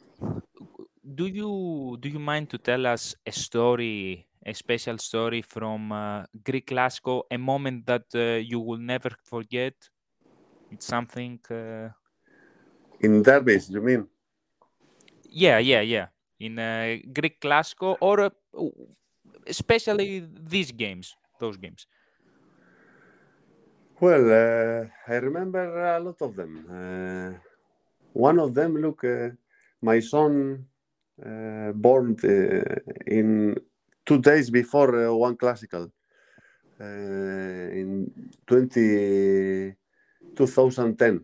do 1.05 1.27
you 1.27 1.95
do 1.99 2.09
you 2.09 2.17
mind 2.17 2.49
to 2.49 2.57
tell 2.57 2.87
us 2.87 3.13
a 3.23 3.31
story, 3.31 4.27
a 4.43 4.53
special 4.53 4.97
story 4.97 5.43
from 5.43 5.91
uh, 5.91 6.25
Greek 6.43 6.65
Classico, 6.65 7.23
a 7.29 7.37
moment 7.37 7.85
that 7.85 8.05
uh, 8.15 8.41
you 8.41 8.59
will 8.59 8.79
never 8.79 9.11
forget? 9.23 9.75
It's 10.71 10.87
something. 10.87 11.39
Uh... 11.51 11.89
In 12.99 13.21
derbies, 13.21 13.69
you 13.69 13.81
mean? 13.81 14.07
Yeah, 15.29 15.59
yeah, 15.59 15.81
yeah. 15.81 16.07
In 16.39 16.57
uh, 16.57 16.97
Greek 17.13 17.39
Classico, 17.39 17.97
or 18.01 18.21
uh, 18.21 18.29
especially 19.45 20.27
these 20.33 20.71
games, 20.71 21.15
those 21.39 21.57
games. 21.57 21.85
Well, 23.99 24.25
uh, 24.31 24.87
I 25.07 25.15
remember 25.17 25.95
a 25.95 25.99
lot 25.99 26.19
of 26.23 26.35
them. 26.35 27.39
One 28.13 28.39
of 28.39 28.53
them, 28.53 28.77
look, 28.77 29.03
uh, 29.03 29.29
my 29.81 29.99
son 29.99 30.65
uh, 31.23 31.71
born 31.73 32.15
uh, 32.23 32.75
in 33.07 33.55
two 34.05 34.19
days 34.19 34.49
before 34.49 35.15
one 35.15 35.37
classical 35.37 35.91
in 36.79 38.11
20 38.47 39.75
2010, 40.35 41.23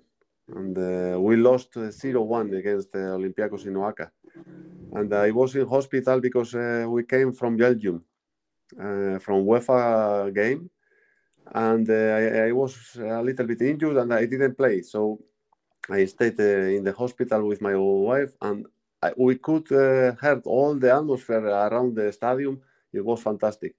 and 0.55 0.77
uh, 0.77 1.19
we 1.19 1.35
lost 1.35 1.73
0-1 1.73 2.57
against 2.57 2.95
uh, 2.95 2.99
Olympiacos 3.17 3.65
in 3.65 3.73
OAKA. 3.73 4.11
And 4.93 5.13
I 5.13 5.31
was 5.31 5.55
in 5.55 5.67
hospital 5.67 6.19
because 6.19 6.53
we 6.87 7.03
came 7.03 7.33
from 7.33 7.57
Belgium, 7.57 8.03
from 8.75 9.45
UEFA 9.45 10.33
game, 10.33 10.69
and 11.53 11.89
I, 11.89 12.47
I, 12.47 12.51
was 12.51 12.95
a 12.99 13.21
little 13.23 13.47
bit 13.47 13.61
injured 13.61 13.97
and 13.97 14.13
I 14.13 14.25
didn't 14.25 14.55
play. 14.55 14.81
So 14.81 15.19
I 15.89 16.05
stayed 16.05 16.39
uh, 16.39 16.77
in 16.77 16.83
the 16.83 16.93
hospital 16.93 17.43
with 17.47 17.61
my 17.61 17.75
wife, 17.75 18.35
and 18.41 18.65
I, 19.01 19.13
we 19.17 19.35
could 19.35 19.67
hear 19.69 20.41
all 20.45 20.75
the 20.75 20.93
atmosphere 20.93 21.45
around 21.45 21.95
the 21.95 22.11
stadium. 22.11 22.61
It 22.91 23.03
was 23.03 23.21
fantastic. 23.21 23.75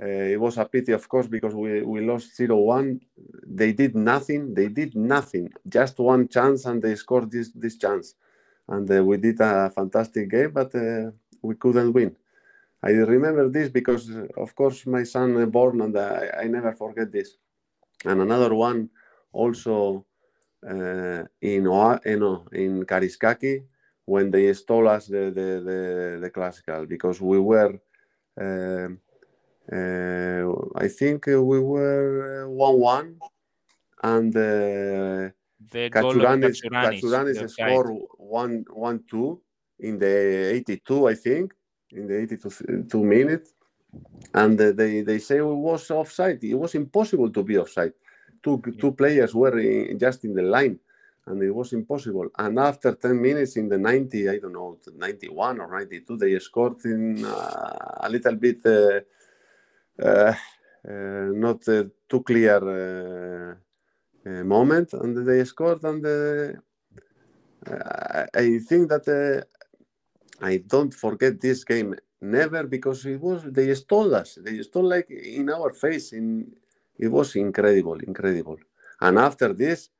Uh, 0.00 0.06
it 0.06 0.38
was 0.38 0.58
a 0.58 0.64
pity, 0.64 0.92
of 0.92 1.08
course, 1.08 1.26
because 1.26 1.54
we, 1.54 1.80
we 1.82 2.00
lost 2.02 2.36
0 2.36 2.56
1. 2.56 3.00
They 3.46 3.72
did 3.72 3.94
nothing. 3.94 4.52
They 4.52 4.68
did 4.68 4.94
nothing. 4.94 5.50
Just 5.66 5.98
one 5.98 6.28
chance, 6.28 6.66
and 6.66 6.82
they 6.82 6.94
scored 6.96 7.30
this, 7.30 7.50
this 7.54 7.78
chance. 7.78 8.14
And 8.68 8.90
uh, 8.90 9.02
we 9.02 9.16
did 9.16 9.40
a 9.40 9.70
fantastic 9.70 10.30
game, 10.30 10.50
but 10.50 10.74
uh, 10.74 11.10
we 11.40 11.54
couldn't 11.54 11.92
win. 11.92 12.14
I 12.82 12.90
remember 12.90 13.48
this 13.48 13.70
because, 13.70 14.10
of 14.36 14.54
course, 14.54 14.86
my 14.86 15.02
son 15.02 15.48
born, 15.50 15.80
and 15.80 15.96
I, 15.96 16.30
I 16.42 16.44
never 16.44 16.72
forget 16.74 17.10
this. 17.10 17.36
And 18.04 18.20
another 18.20 18.54
one 18.54 18.90
also 19.32 19.96
uh, 19.96 20.00
in, 20.66 21.66
Oa, 21.66 22.00
in, 22.04 22.22
in 22.52 22.84
Karaiskaki 22.84 23.64
when 24.04 24.30
they 24.30 24.52
stole 24.52 24.88
us 24.88 25.06
the, 25.06 25.30
the, 25.30 25.62
the, 25.64 26.18
the 26.22 26.30
classical 26.30 26.86
because 26.86 27.20
we 27.20 27.38
were. 27.38 27.78
Uh, 28.40 28.88
uh, 29.72 30.52
I 30.76 30.86
think 30.86 31.26
uh, 31.26 31.42
we 31.42 31.58
were 31.58 32.44
uh, 32.44 32.48
one-one, 32.48 33.18
and 34.00 34.36
uh, 34.36 35.30
Katsouranis, 35.72 36.62
Katsouranis 36.62 37.50
scored 37.50 38.00
one 38.16 38.64
one 38.70 39.02
two 39.10 39.40
in 39.80 39.98
the 39.98 40.52
82, 40.54 41.08
I 41.08 41.14
think, 41.14 41.52
in 41.90 42.06
the 42.06 42.20
82 42.20 43.02
minutes, 43.02 43.54
and 44.34 44.60
uh, 44.60 44.70
they 44.70 45.00
they 45.00 45.18
say 45.18 45.38
it 45.38 45.44
was 45.44 45.90
offside. 45.90 46.44
It 46.44 46.54
was 46.54 46.76
impossible 46.76 47.30
to 47.32 47.42
be 47.42 47.58
offside. 47.58 47.92
Two 48.46 48.62
two 48.78 48.92
players 48.92 49.34
were 49.34 49.58
in, 49.58 49.98
just 49.98 50.24
in 50.24 50.32
the 50.32 50.42
line, 50.42 50.78
and 51.26 51.42
it 51.42 51.50
was 51.50 51.72
impossible. 51.72 52.28
And 52.38 52.60
after 52.60 52.94
10 52.94 53.20
minutes 53.20 53.56
in 53.56 53.68
the 53.68 53.76
90, 53.76 54.28
I 54.28 54.38
don't 54.38 54.52
know, 54.52 54.78
91 54.94 55.60
or 55.60 55.68
92, 55.68 56.16
they 56.16 56.38
scored 56.38 56.84
in 56.84 57.24
uh, 57.24 57.96
a 58.02 58.08
little 58.08 58.36
bit 58.36 58.64
uh, 58.64 59.00
uh, 60.00 60.32
uh, 60.88 61.32
not 61.34 61.62
too 61.64 62.22
clear 62.24 63.58
uh, 64.24 64.44
moment, 64.44 64.92
and 64.92 65.26
they 65.26 65.42
scored. 65.44 65.82
And 65.82 66.06
I 67.66 68.60
think 68.68 68.88
that 68.90 69.44
I 70.40 70.58
don't 70.58 70.94
forget 70.94 71.40
this 71.40 71.64
game 71.64 71.96
never 72.20 72.62
because 72.62 73.04
it 73.06 73.20
was 73.20 73.42
they 73.42 73.74
stole 73.74 74.14
us. 74.14 74.38
They 74.40 74.62
stole 74.62 74.88
like 74.88 75.10
in 75.10 75.50
our 75.50 75.72
face. 75.72 76.12
In 76.12 76.52
it 76.98 77.08
was 77.08 77.36
incredible, 77.36 77.98
incredible. 78.00 78.58
And 79.00 79.18
after 79.18 79.52
this, 79.52 79.90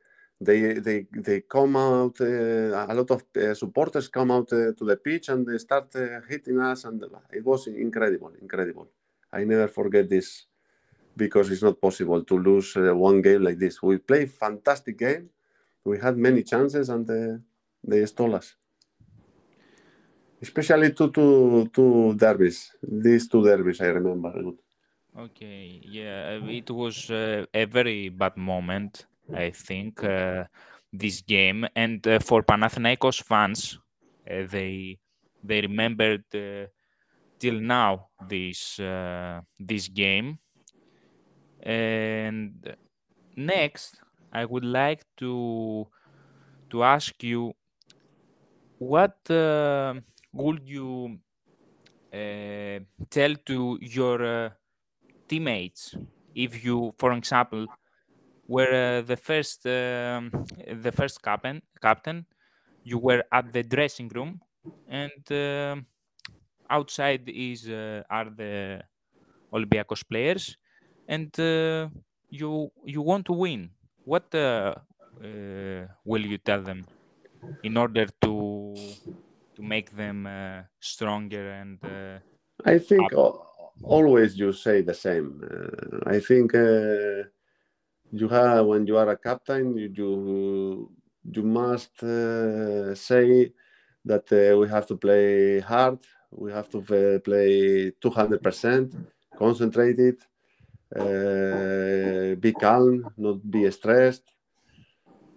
they 0.40 0.74
they 0.74 1.06
they 1.12 1.40
come 1.42 1.76
out. 1.76 2.20
Uh, 2.20 2.86
a 2.88 2.94
lot 2.94 3.10
of 3.10 3.24
uh, 3.36 3.54
supporters 3.54 4.08
come 4.08 4.30
out 4.30 4.52
uh, 4.52 4.72
to 4.78 4.84
the 4.84 4.96
pitch 4.96 5.28
and 5.28 5.46
they 5.46 5.58
start 5.58 5.94
uh, 5.96 6.20
hitting 6.28 6.60
us, 6.60 6.84
and 6.84 7.02
it 7.32 7.44
was 7.44 7.66
incredible, 7.66 8.32
incredible. 8.40 8.88
I 9.32 9.44
never 9.44 9.68
forget 9.68 10.08
this 10.08 10.46
because 11.16 11.50
it's 11.50 11.62
not 11.62 11.80
possible 11.80 12.22
to 12.22 12.38
lose 12.38 12.76
uh, 12.76 12.94
one 12.94 13.22
game 13.22 13.42
like 13.42 13.58
this. 13.58 13.82
We 13.82 13.98
play 13.98 14.26
fantastic 14.26 14.98
game. 14.98 15.30
We 15.84 15.98
had 15.98 16.16
many 16.16 16.42
chances 16.42 16.88
and 16.88 17.08
uh, 17.08 17.38
they 17.82 18.04
stole 18.06 18.34
us. 18.34 18.54
Especially 20.42 20.92
two, 20.92 21.10
two, 21.10 21.70
two 21.72 22.14
derbies. 22.14 22.72
These 22.82 23.28
two 23.28 23.42
derbies 23.42 23.80
I 23.80 23.86
remember. 23.86 24.52
Okay, 25.16 25.80
yeah, 25.82 26.38
it 26.44 26.70
was 26.70 27.10
uh, 27.10 27.46
a 27.54 27.64
very 27.64 28.10
bad 28.10 28.36
moment, 28.36 29.06
I 29.32 29.50
think, 29.50 30.04
uh, 30.04 30.44
this 30.92 31.22
game. 31.22 31.66
And 31.74 32.06
uh, 32.06 32.18
for 32.18 32.42
Panathinaikos 32.42 33.22
fans, 33.22 33.78
uh, 34.30 34.44
they 34.46 34.98
they 35.42 35.62
remembered 35.62 36.24
uh, 36.34 36.66
till 37.40 37.60
now 37.60 38.10
this 38.28 38.80
uh, 38.80 39.40
this 39.58 39.88
game. 39.88 40.38
And 41.60 42.76
next, 43.36 44.00
I 44.32 44.44
would 44.44 44.64
like 44.64 45.04
to 45.18 45.88
to 46.70 46.84
ask 46.84 47.22
you 47.22 47.54
what 48.78 49.18
would 50.32 50.62
you 50.68 51.18
tell 52.12 53.34
to 53.46 53.78
your 53.80 54.56
teammates 55.28 55.94
if 56.34 56.64
you 56.64 56.94
for 56.98 57.12
example 57.12 57.68
were 58.46 58.72
uh, 58.72 59.02
the 59.02 59.16
first 59.16 59.66
um, 59.66 60.30
the 60.86 60.92
first 60.92 61.22
captain 61.22 61.62
captain 61.82 62.26
you 62.84 62.98
were 62.98 63.24
at 63.32 63.52
the 63.52 63.62
dressing 63.62 64.08
room 64.08 64.40
and 64.86 65.32
uh, 65.32 65.76
outside 66.70 67.28
is 67.28 67.68
uh, 67.68 68.02
are 68.10 68.30
the 68.30 68.82
Olympiacos 69.52 70.02
players 70.08 70.56
and 71.08 71.38
uh, 71.40 71.88
you 72.30 72.70
you 72.84 73.02
want 73.02 73.26
to 73.26 73.32
win. 73.32 73.72
What 74.04 74.34
uh, 74.34 74.74
uh, 75.22 75.86
will 76.04 76.26
you 76.26 76.38
tell 76.38 76.62
them 76.62 76.88
in 77.62 77.76
order 77.76 78.06
to 78.22 78.98
to 79.56 79.62
make 79.62 79.92
them 79.92 80.28
stronger 80.80 81.50
and 81.50 81.80
I 82.64 82.78
think 82.78 83.12
always 83.82 84.38
you 84.38 84.52
say 84.52 84.82
the 84.82 84.94
same. 84.94 85.42
Uh, 85.42 86.10
I 86.10 86.20
think 86.20 86.54
uh, 86.54 87.24
you 88.12 88.28
have 88.28 88.66
when 88.66 88.86
you 88.86 88.96
are 88.96 89.10
a 89.10 89.16
captain, 89.16 89.76
you 89.76 89.90
you, 89.94 90.90
you 91.32 91.42
must 91.42 92.02
uh, 92.02 92.94
say 92.94 93.52
that 94.04 94.30
uh, 94.32 94.56
we 94.58 94.68
have 94.68 94.86
to 94.86 94.96
play 94.96 95.60
hard. 95.60 95.98
We 96.30 96.52
have 96.52 96.68
to 96.70 96.78
uh, 96.78 97.18
play 97.20 97.92
two 98.00 98.10
hundred 98.10 98.42
percent, 98.42 98.94
concentrated, 99.36 100.18
uh, 100.94 102.34
be 102.36 102.52
calm, 102.52 103.12
not 103.16 103.48
be 103.50 103.70
stressed. 103.70 104.24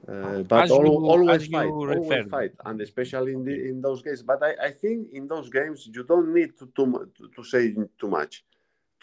Uh, 0.10 0.42
but 0.44 0.72
all, 0.72 0.86
you, 0.86 0.92
always 0.92 1.46
fight, 1.48 1.70
always 1.70 2.28
fight, 2.30 2.52
and 2.66 2.82
especially 2.82 3.34
in 3.34 3.44
the, 3.44 3.70
in 3.70 3.82
those 3.82 4.02
games. 4.02 4.24
But 4.24 4.42
I, 4.42 4.68
I 4.68 4.72
think 4.72 5.12
in 5.14 5.28
those 5.28 5.50
games 5.50 5.88
you 5.94 6.04
don't 6.04 6.34
need 6.34 6.58
to, 6.58 6.66
to 6.76 7.12
to 7.36 7.44
say 7.44 7.76
too 8.00 8.08
much. 8.08 8.44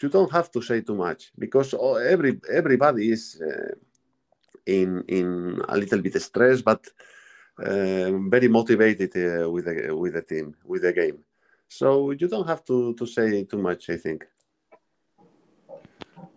You 0.01 0.09
don't 0.09 0.31
have 0.31 0.51
to 0.51 0.61
say 0.61 0.81
too 0.81 0.95
much 0.95 1.31
because 1.39 1.73
every 2.13 2.41
everybody 2.51 3.11
is 3.11 3.41
uh, 3.41 3.73
in 4.65 5.03
in 5.07 5.61
a 5.69 5.77
little 5.77 6.01
bit 6.01 6.21
stressed, 6.21 6.65
but 6.65 6.85
uh, 7.59 8.11
very 8.35 8.49
motivated 8.49 9.11
uh, 9.15 9.49
with 9.49 9.65
the 9.65 9.95
with 9.95 10.13
the 10.13 10.23
team 10.23 10.55
with 10.65 10.81
the 10.81 10.91
game. 10.91 11.19
So 11.69 12.11
you 12.11 12.27
don't 12.27 12.47
have 12.47 12.65
to 12.65 12.93
to 12.95 13.05
say 13.05 13.45
too 13.45 13.59
much. 13.59 13.89
I 13.89 13.97
think. 13.97 14.25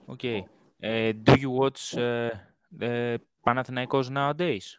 Okay. 0.09 0.47
Uh, 0.83 1.13
do 1.13 1.35
you 1.39 1.51
watch 1.51 1.97
uh, 1.97 2.31
the 2.71 3.21
Panathinaikos 3.47 4.11
nowadays? 4.11 4.79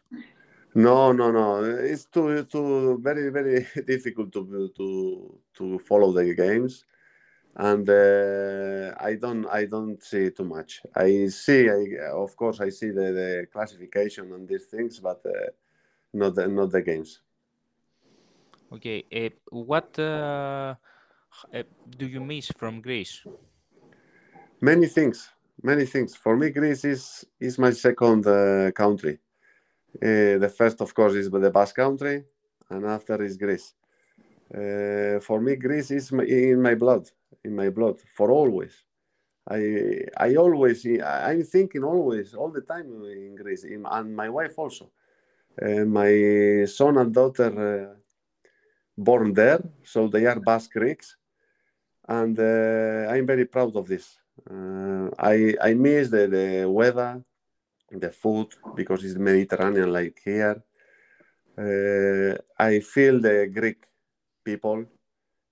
No, 0.74 1.12
no, 1.12 1.30
no. 1.30 1.64
It's 1.64 2.06
too 2.06 2.44
too 2.44 2.98
very 3.02 3.28
very 3.30 3.66
difficult 3.86 4.32
to 4.32 4.70
to 4.76 5.40
to 5.54 5.78
follow 5.78 6.12
the 6.12 6.34
games, 6.34 6.84
and 7.56 7.88
uh, 7.88 8.94
I 8.98 9.14
don't 9.16 9.46
I 9.46 9.66
don't 9.66 10.02
see 10.02 10.30
too 10.30 10.44
much. 10.44 10.80
I 10.96 11.28
see, 11.28 11.68
I, 11.68 12.08
of 12.12 12.34
course, 12.36 12.60
I 12.60 12.70
see 12.70 12.90
the, 12.90 13.12
the 13.12 13.46
classification 13.52 14.32
and 14.32 14.48
these 14.48 14.66
things, 14.66 14.98
but 15.00 15.20
uh, 15.26 15.50
not 16.14 16.34
the, 16.36 16.48
not 16.48 16.70
the 16.70 16.82
games. 16.82 17.20
Okay, 18.72 19.04
uh, 19.12 19.28
what 19.50 19.98
uh, 19.98 20.74
uh, 21.52 21.62
do 21.98 22.06
you 22.06 22.20
miss 22.20 22.50
from 22.56 22.80
Greece? 22.80 23.22
Many 24.60 24.86
things 24.86 25.28
many 25.62 25.86
things. 25.86 26.14
For 26.14 26.36
me, 26.36 26.50
Greece 26.50 26.84
is 26.84 27.24
is 27.40 27.58
my 27.58 27.70
second 27.70 28.26
uh, 28.26 28.70
country. 28.72 29.18
Uh, 29.96 30.38
the 30.38 30.52
first, 30.56 30.80
of 30.80 30.94
course, 30.94 31.14
is 31.14 31.30
the 31.30 31.50
Basque 31.50 31.76
country, 31.76 32.24
and 32.70 32.86
after 32.86 33.22
is 33.22 33.36
Greece. 33.36 33.74
Uh, 34.54 35.20
for 35.20 35.40
me, 35.40 35.56
Greece 35.56 35.90
is 35.90 36.12
in 36.12 36.60
my 36.60 36.74
blood, 36.74 37.10
in 37.44 37.54
my 37.54 37.68
blood 37.70 38.00
for 38.14 38.30
always. 38.30 38.84
I 39.48 40.04
I 40.16 40.36
always 40.36 40.86
I'm 40.86 41.42
thinking 41.42 41.84
always 41.84 42.34
all 42.34 42.50
the 42.50 42.60
time 42.62 42.86
in 43.04 43.34
Greece, 43.34 43.64
in, 43.64 43.86
and 43.86 44.14
my 44.14 44.28
wife 44.28 44.54
also. 44.58 44.90
Uh, 45.60 45.84
my 45.84 46.64
son 46.66 46.96
and 46.96 47.12
daughter 47.12 47.52
uh, 47.92 47.94
born 48.96 49.34
there, 49.34 49.60
so 49.84 50.08
they 50.08 50.26
are 50.26 50.40
Basque 50.40 50.72
Greeks, 50.72 51.16
and 52.08 52.38
uh, 52.38 53.10
I'm 53.10 53.26
very 53.26 53.44
proud 53.44 53.76
of 53.76 53.86
this. 53.86 54.21
Uh, 54.50 55.10
I 55.18 55.54
I 55.60 55.74
miss 55.74 56.08
the, 56.08 56.26
the 56.26 56.70
weather, 56.70 57.22
the 57.90 58.10
food 58.10 58.48
because 58.74 59.04
it's 59.04 59.16
Mediterranean 59.16 59.92
like 59.92 60.20
here. 60.24 60.62
Uh, 61.56 62.36
I 62.58 62.80
feel 62.80 63.20
the 63.20 63.50
Greek 63.52 63.84
people 64.44 64.86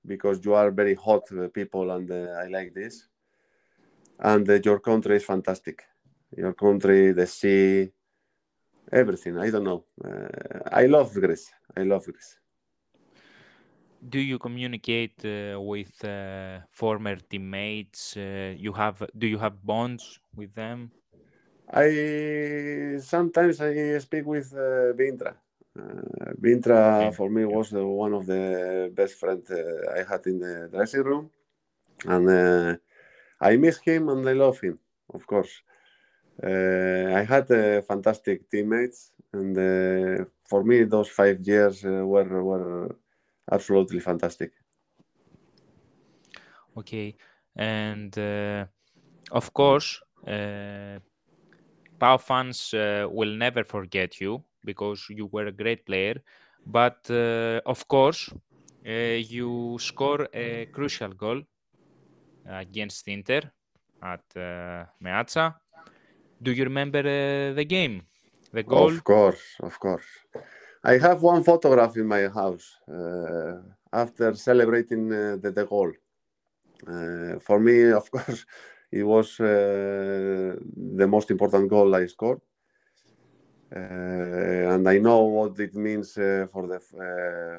because 0.04 0.44
you 0.44 0.54
are 0.54 0.70
very 0.70 0.94
hot 0.94 1.24
people 1.52 1.90
and 1.90 2.10
uh, 2.10 2.42
I 2.42 2.48
like 2.48 2.74
this. 2.74 3.06
And 4.18 4.48
uh, 4.48 4.58
your 4.64 4.80
country 4.80 5.16
is 5.16 5.24
fantastic. 5.24 5.82
Your 6.36 6.54
country, 6.54 7.12
the 7.12 7.26
sea, 7.26 7.90
everything. 8.90 9.38
I 9.38 9.50
don't 9.50 9.64
know. 9.64 9.84
Uh, 10.02 10.68
I 10.72 10.86
love 10.86 11.12
Greece. 11.12 11.50
I 11.76 11.82
love 11.82 12.04
Greece 12.04 12.39
do 14.08 14.18
you 14.18 14.38
communicate 14.38 15.24
uh, 15.24 15.60
with 15.60 16.04
uh, 16.04 16.60
former 16.70 17.16
teammates? 17.16 18.16
Uh, 18.16 18.54
you 18.56 18.72
have 18.72 19.02
do 19.16 19.26
you 19.26 19.38
have 19.38 19.64
bonds 19.64 20.20
with 20.34 20.54
them? 20.54 20.90
I 21.72 22.98
sometimes 23.00 23.60
I 23.60 23.98
speak 23.98 24.26
with 24.26 24.52
uh, 24.52 24.92
Vyntra. 24.94 25.34
Uh, 25.78 26.32
Vyntra 26.40 27.06
okay. 27.06 27.16
for 27.16 27.30
me 27.30 27.44
was 27.44 27.72
uh, 27.72 27.86
one 27.86 28.12
of 28.12 28.26
the 28.26 28.90
best 28.94 29.14
friends 29.14 29.50
uh, 29.50 29.94
I 29.94 30.02
had 30.10 30.26
in 30.26 30.38
the 30.40 30.68
dressing 30.72 31.02
room, 31.02 31.30
and 32.06 32.78
I 33.40 33.56
miss 33.56 33.78
him 33.78 34.08
and 34.08 34.28
I 34.28 34.32
love 34.32 34.60
him, 34.60 34.78
of 35.14 35.26
course. 35.26 35.62
I 36.42 37.24
had 37.28 37.48
fantastic 37.86 38.50
teammates, 38.50 39.12
and 39.32 40.26
for 40.42 40.64
me 40.64 40.84
those 40.84 41.08
five 41.08 41.40
years 41.46 41.84
were 41.84 42.42
were 42.42 42.96
absolutely 43.50 44.00
fantastic. 44.00 44.52
Okay, 46.76 47.16
and 47.56 48.16
uh, 48.18 48.66
of 49.32 49.52
course, 49.54 50.00
uh, 50.26 51.00
PAO 52.00 52.18
fans 52.18 52.74
uh, 52.74 53.08
will 53.10 53.34
never 53.36 53.64
forget 53.64 54.20
you 54.20 54.44
because 54.64 55.06
you 55.10 55.26
were 55.26 55.46
a 55.46 55.52
great 55.52 55.86
player. 55.86 56.16
But 56.66 57.10
uh, 57.10 57.60
of 57.66 57.88
course, 57.88 58.30
uh, 58.86 58.90
you 59.36 59.78
score 59.80 60.28
a 60.34 60.66
crucial 60.72 61.12
goal 61.14 61.42
against 62.44 63.06
Inter 63.08 63.52
at 64.02 64.24
uh, 64.36 64.86
Meazza. 65.02 65.56
Do 66.42 66.52
you 66.52 66.64
remember 66.64 67.00
uh, 67.00 67.54
the 67.54 67.64
game? 67.66 68.06
The 68.52 68.64
goal? 68.64 68.94
Of 68.94 69.04
course, 69.04 69.56
of 69.60 69.78
course. 69.78 70.06
I 70.82 70.96
have 70.96 71.22
one 71.22 71.44
photograph 71.44 71.96
in 71.96 72.06
my 72.06 72.28
house 72.28 72.76
uh, 72.88 73.60
after 73.92 74.34
celebrating 74.34 75.12
uh, 75.12 75.36
the, 75.40 75.50
the 75.50 75.66
goal. 75.66 75.92
Uh, 76.86 77.38
for 77.38 77.60
me, 77.60 77.90
of 78.00 78.10
course, 78.10 78.46
it 78.90 79.02
was 79.02 79.38
uh, 79.40 80.56
the 80.96 81.06
most 81.06 81.30
important 81.30 81.68
goal 81.68 81.94
I 81.94 82.06
scored. 82.06 82.40
Uh, 83.74 84.74
and 84.74 84.88
I 84.88 84.98
know 84.98 85.20
what 85.24 85.60
it 85.60 85.74
means 85.74 86.16
uh, 86.16 86.46
for 86.50 86.66
the 86.66 86.80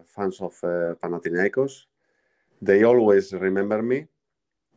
fans 0.04 0.42
of 0.42 0.54
Panathinaikos. 1.00 1.86
They 2.62 2.84
always 2.84 3.34
remember 3.34 3.82
me. 3.82 4.08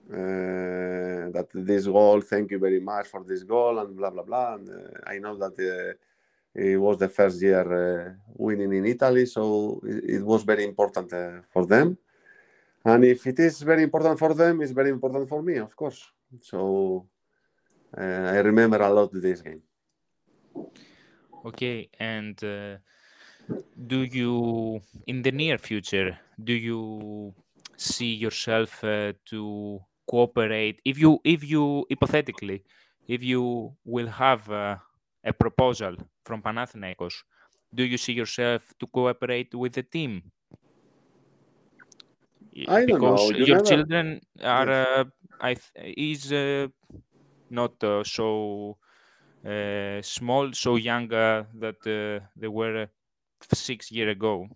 that 0.08 1.48
this 1.54 1.86
goal, 1.86 2.20
thank 2.20 2.50
you 2.50 2.58
very 2.58 2.78
much 2.80 3.08
for 3.08 3.24
this 3.24 3.42
goal, 3.42 3.78
and 3.80 3.96
blah 3.96 4.10
blah 4.10 4.22
blah. 4.22 4.54
And 4.54 4.68
I 5.06 5.18
know 5.18 5.36
that 5.38 5.56
it 6.54 6.76
was 6.76 6.98
the 6.98 7.08
first 7.08 7.42
year 7.42 7.66
uh, 7.66 8.12
winning 8.36 8.72
in 8.72 8.86
Italy, 8.86 9.26
so 9.26 9.80
it, 9.84 10.04
it 10.16 10.22
was 10.22 10.42
very 10.42 10.64
important 10.64 11.12
uh, 11.12 11.40
for 11.50 11.66
them. 11.66 11.98
And 12.84 13.04
if 13.04 13.26
it 13.26 13.38
is 13.38 13.62
very 13.62 13.82
important 13.82 14.18
for 14.18 14.34
them, 14.34 14.60
it's 14.60 14.72
very 14.72 14.90
important 14.90 15.28
for 15.28 15.42
me, 15.42 15.56
of 15.56 15.74
course. 15.74 16.04
So 16.42 17.06
uh, 17.96 18.00
I 18.00 18.38
remember 18.38 18.76
a 18.82 18.92
lot 18.92 19.10
this 19.12 19.40
game. 19.40 19.62
Okay, 21.44 21.88
and 21.98 22.42
do 23.86 24.02
you, 24.02 24.80
in 25.06 25.22
the 25.22 25.32
near 25.32 25.58
future, 25.58 26.18
do 26.42 26.52
you 26.52 27.34
see 27.76 28.14
yourself 28.14 28.82
uh, 28.84 29.12
to 29.26 29.80
cooperate? 30.06 30.80
If 30.84 30.98
you, 30.98 31.20
if 31.24 31.44
you 31.44 31.86
hypothetically, 31.90 32.62
if 33.06 33.22
you 33.22 33.74
will 33.84 34.06
have 34.06 34.48
uh, 34.50 34.76
a 35.24 35.32
proposal 35.32 35.96
from 36.24 36.42
Panathinaikos, 36.42 37.14
do 37.74 37.84
you 37.84 37.98
see 37.98 38.12
yourself 38.14 38.72
to 38.78 38.86
cooperate 38.86 39.54
with 39.54 39.74
the 39.74 39.82
team? 39.82 40.32
I 42.66 42.86
don't 42.86 43.02
because 43.02 43.04
know. 43.04 43.30
You 43.30 43.46
your 43.46 43.48
never- 43.48 43.86
children 43.86 44.20
are, 44.42 44.68
Yes. 44.68 44.88
uh, 45.00 45.04
I 45.40 45.56
is 45.76 46.32
uh, 46.32 46.68
not 47.50 47.82
uh, 47.82 48.04
so 48.04 48.78
small, 50.02 50.52
so 50.52 50.76
young 50.76 51.08
that 51.08 52.20
they 52.36 52.48
were 52.48 52.88
six 53.52 53.90
year 53.92 54.08
ago. 54.10 54.48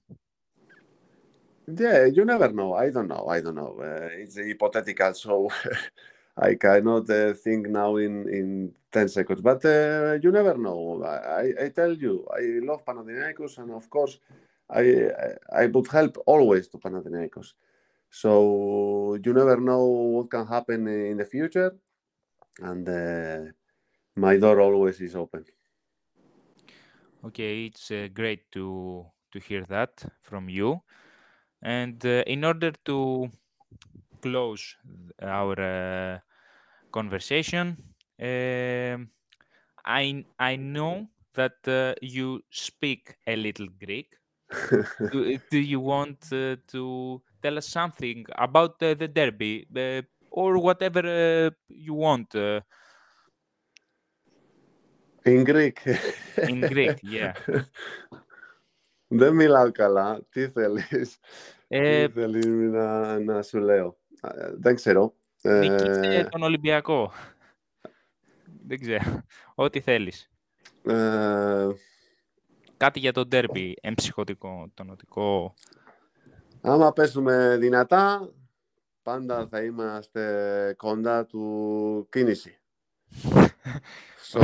Yeah, 1.66 2.06
you 2.06 2.24
never 2.24 2.50
know. 2.50 2.74
I 2.74 2.90
don't 2.90 3.08
know. 3.08 3.26
I 3.28 3.40
don't 3.40 3.54
know. 3.54 3.76
Uh, 3.78 4.08
it's 4.12 4.36
hypothetical, 4.38 5.12
so 5.14 5.50
I 6.38 6.54
cannot 6.54 7.10
uh, 7.10 7.34
think 7.34 7.68
now 7.68 7.96
in, 7.96 8.28
in 8.28 8.76
10 8.92 9.08
seconds. 9.08 9.40
But 9.40 9.64
uh, 9.64 10.18
you 10.22 10.30
never 10.30 10.56
know. 10.56 11.02
I, 11.04 11.64
I- 11.64 11.68
tell 11.70 11.92
you, 11.94 12.26
I 12.32 12.42
love 12.64 12.84
Panathinaikos, 12.84 13.58
and 13.58 13.70
of 13.72 13.88
course, 13.90 14.18
I, 14.70 14.82
I 15.26 15.62
I 15.62 15.66
would 15.66 15.88
help 15.88 16.14
always 16.26 16.68
to 16.68 16.78
Panathinaikos. 16.78 17.54
So 18.10 18.32
you 19.24 19.32
never 19.34 19.58
know 19.60 19.84
what 19.86 20.30
can 20.30 20.46
happen 20.46 20.88
in 20.88 21.16
the 21.18 21.24
future, 21.26 21.70
and 22.60 22.88
uh, 22.88 23.42
my 24.16 24.36
door 24.38 24.60
always 24.60 25.00
is 25.00 25.16
open. 25.16 25.44
Okay, 27.24 27.66
it's 27.66 27.90
uh, 27.90 28.08
great 28.12 28.50
to 28.52 29.06
to 29.32 29.38
hear 29.40 29.64
that 29.64 30.04
from 30.22 30.48
you. 30.48 30.82
And 31.62 32.04
uh, 32.06 32.24
in 32.26 32.44
order 32.44 32.72
to 32.86 33.30
close 34.22 34.76
our 35.22 35.56
uh, 35.60 36.20
conversation, 36.91 37.77
um, 38.21 39.09
I 39.85 40.25
I 40.39 40.55
know 40.57 41.07
that 41.33 41.67
uh, 41.67 41.93
you 42.01 42.41
speak 42.49 43.17
a 43.27 43.35
little 43.35 43.67
Greek. 43.79 44.09
do, 45.11 45.37
do 45.49 45.57
you 45.57 45.79
want 45.79 46.31
uh, 46.31 46.55
to 46.67 47.21
tell 47.41 47.57
us 47.57 47.67
something 47.67 48.25
about 48.37 48.81
uh, 48.83 48.93
the 48.93 49.07
derby 49.07 49.65
uh, 49.75 50.01
or 50.29 50.57
whatever 50.59 50.99
uh, 50.99 51.49
you 51.67 51.95
want 51.95 52.35
uh, 52.35 52.61
In 55.25 55.43
Greek. 55.43 55.79
in 56.47 56.59
Greek? 56.61 56.99
Yeah. 57.01 57.33
Δεν 59.07 59.35
μιλάω 59.35 59.71
καλά. 59.71 60.21
Τι 60.29 60.49
θέλεις. 60.49 61.19
Ε, 61.67 62.07
Τι 62.07 62.13
θέλεις 62.13 62.45
να, 62.45 63.19
να 63.19 63.41
σου 63.41 63.59
λέω. 63.59 63.99
Ε, 64.21 64.51
Δεν 64.55 64.75
ξέρω. 64.75 65.15
Νίκησε 65.48 66.00
Ε, 66.02 66.24
τον 66.24 66.42
Ολυμπιακό. 66.42 67.12
Δεν 68.66 68.80
ξέρω. 68.80 69.22
Ό,τι 69.54 69.80
θέλεις. 69.80 70.30
ε, 70.82 71.68
Κάτι 72.76 72.98
για 72.98 73.12
το 73.12 73.26
ντέρμπι, 73.26 73.76
εμψυχωτικό, 73.80 74.70
τονωτικό. 74.74 75.54
άμα 76.60 76.92
παίζουμε 76.92 77.56
δυνατά, 77.60 78.32
πάντα 79.02 79.46
θα 79.48 79.62
είμαστε 79.62 80.74
κοντά 80.76 81.26
του 81.26 82.08
κίνηση. 82.10 82.58
So 84.32 84.40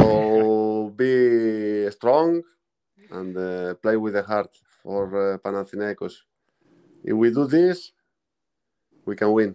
be 0.97 1.90
strong 1.90 2.43
and 3.11 3.37
uh, 3.37 3.75
play 3.83 3.97
with 3.97 4.14
the 4.14 4.23
heart 4.23 4.53
for 4.83 5.03
uh, 5.14 5.38
Panathinaikos. 5.45 6.14
If 7.05 7.14
we 7.23 7.29
do 7.31 7.45
this, 7.47 7.93
we 9.07 9.14
can 9.21 9.31
win. 9.33 9.55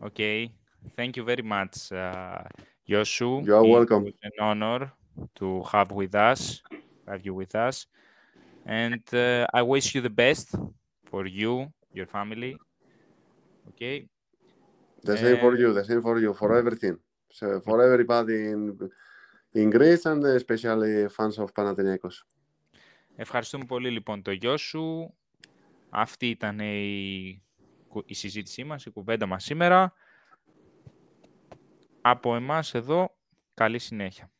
Okay, 0.00 0.52
thank 0.96 1.16
you 1.16 1.24
very 1.24 1.42
much, 1.42 1.90
uh, 1.92 2.44
Yosu. 2.88 3.44
You 3.44 3.56
are 3.56 3.64
it 3.64 3.68
welcome. 3.68 4.06
It 4.06 4.14
was 4.14 4.30
an 4.30 4.38
honor 4.40 4.92
to 5.34 5.62
have 5.72 5.90
with 5.90 6.14
us, 6.14 6.62
have 7.06 7.24
you 7.26 7.34
with 7.34 7.54
us, 7.54 7.86
and 8.64 9.02
uh, 9.12 9.46
I 9.52 9.62
wish 9.62 9.94
you 9.94 10.00
the 10.00 10.10
best 10.10 10.54
for 11.10 11.26
you, 11.26 11.72
your 11.92 12.06
family. 12.06 12.56
Okay. 13.70 14.06
The 15.02 15.16
same 15.16 15.38
for 15.38 15.56
you. 15.56 15.72
The 15.72 15.84
same 15.84 16.00
for 16.00 16.18
you. 16.20 16.32
For 16.32 16.56
everything. 16.56 16.98
So 17.32 17.60
for 17.60 17.82
everybody 17.82 18.50
in 18.52 18.78
in 19.54 19.70
Greece 19.70 20.06
and 20.06 20.24
especially 20.24 21.08
fans 21.08 21.38
of 21.38 21.52
Panathinaikos. 21.52 22.24
Ευχαριστούμε 23.16 23.64
πολύ 23.64 23.90
λοιπόν 23.90 24.22
το 24.22 24.30
Γιώσου. 24.30 25.14
Αυτή 25.90 26.28
ήταν 26.28 26.58
η 26.58 27.42
η 28.06 28.14
συζήτησή 28.14 28.64
μας, 28.64 28.84
η 28.84 28.90
κουβέντα 28.90 29.26
μας 29.26 29.44
σήμερα. 29.44 29.92
Από 32.00 32.34
εμάς 32.34 32.74
εδώ, 32.74 33.16
καλή 33.54 33.78
συνέχεια. 33.78 34.30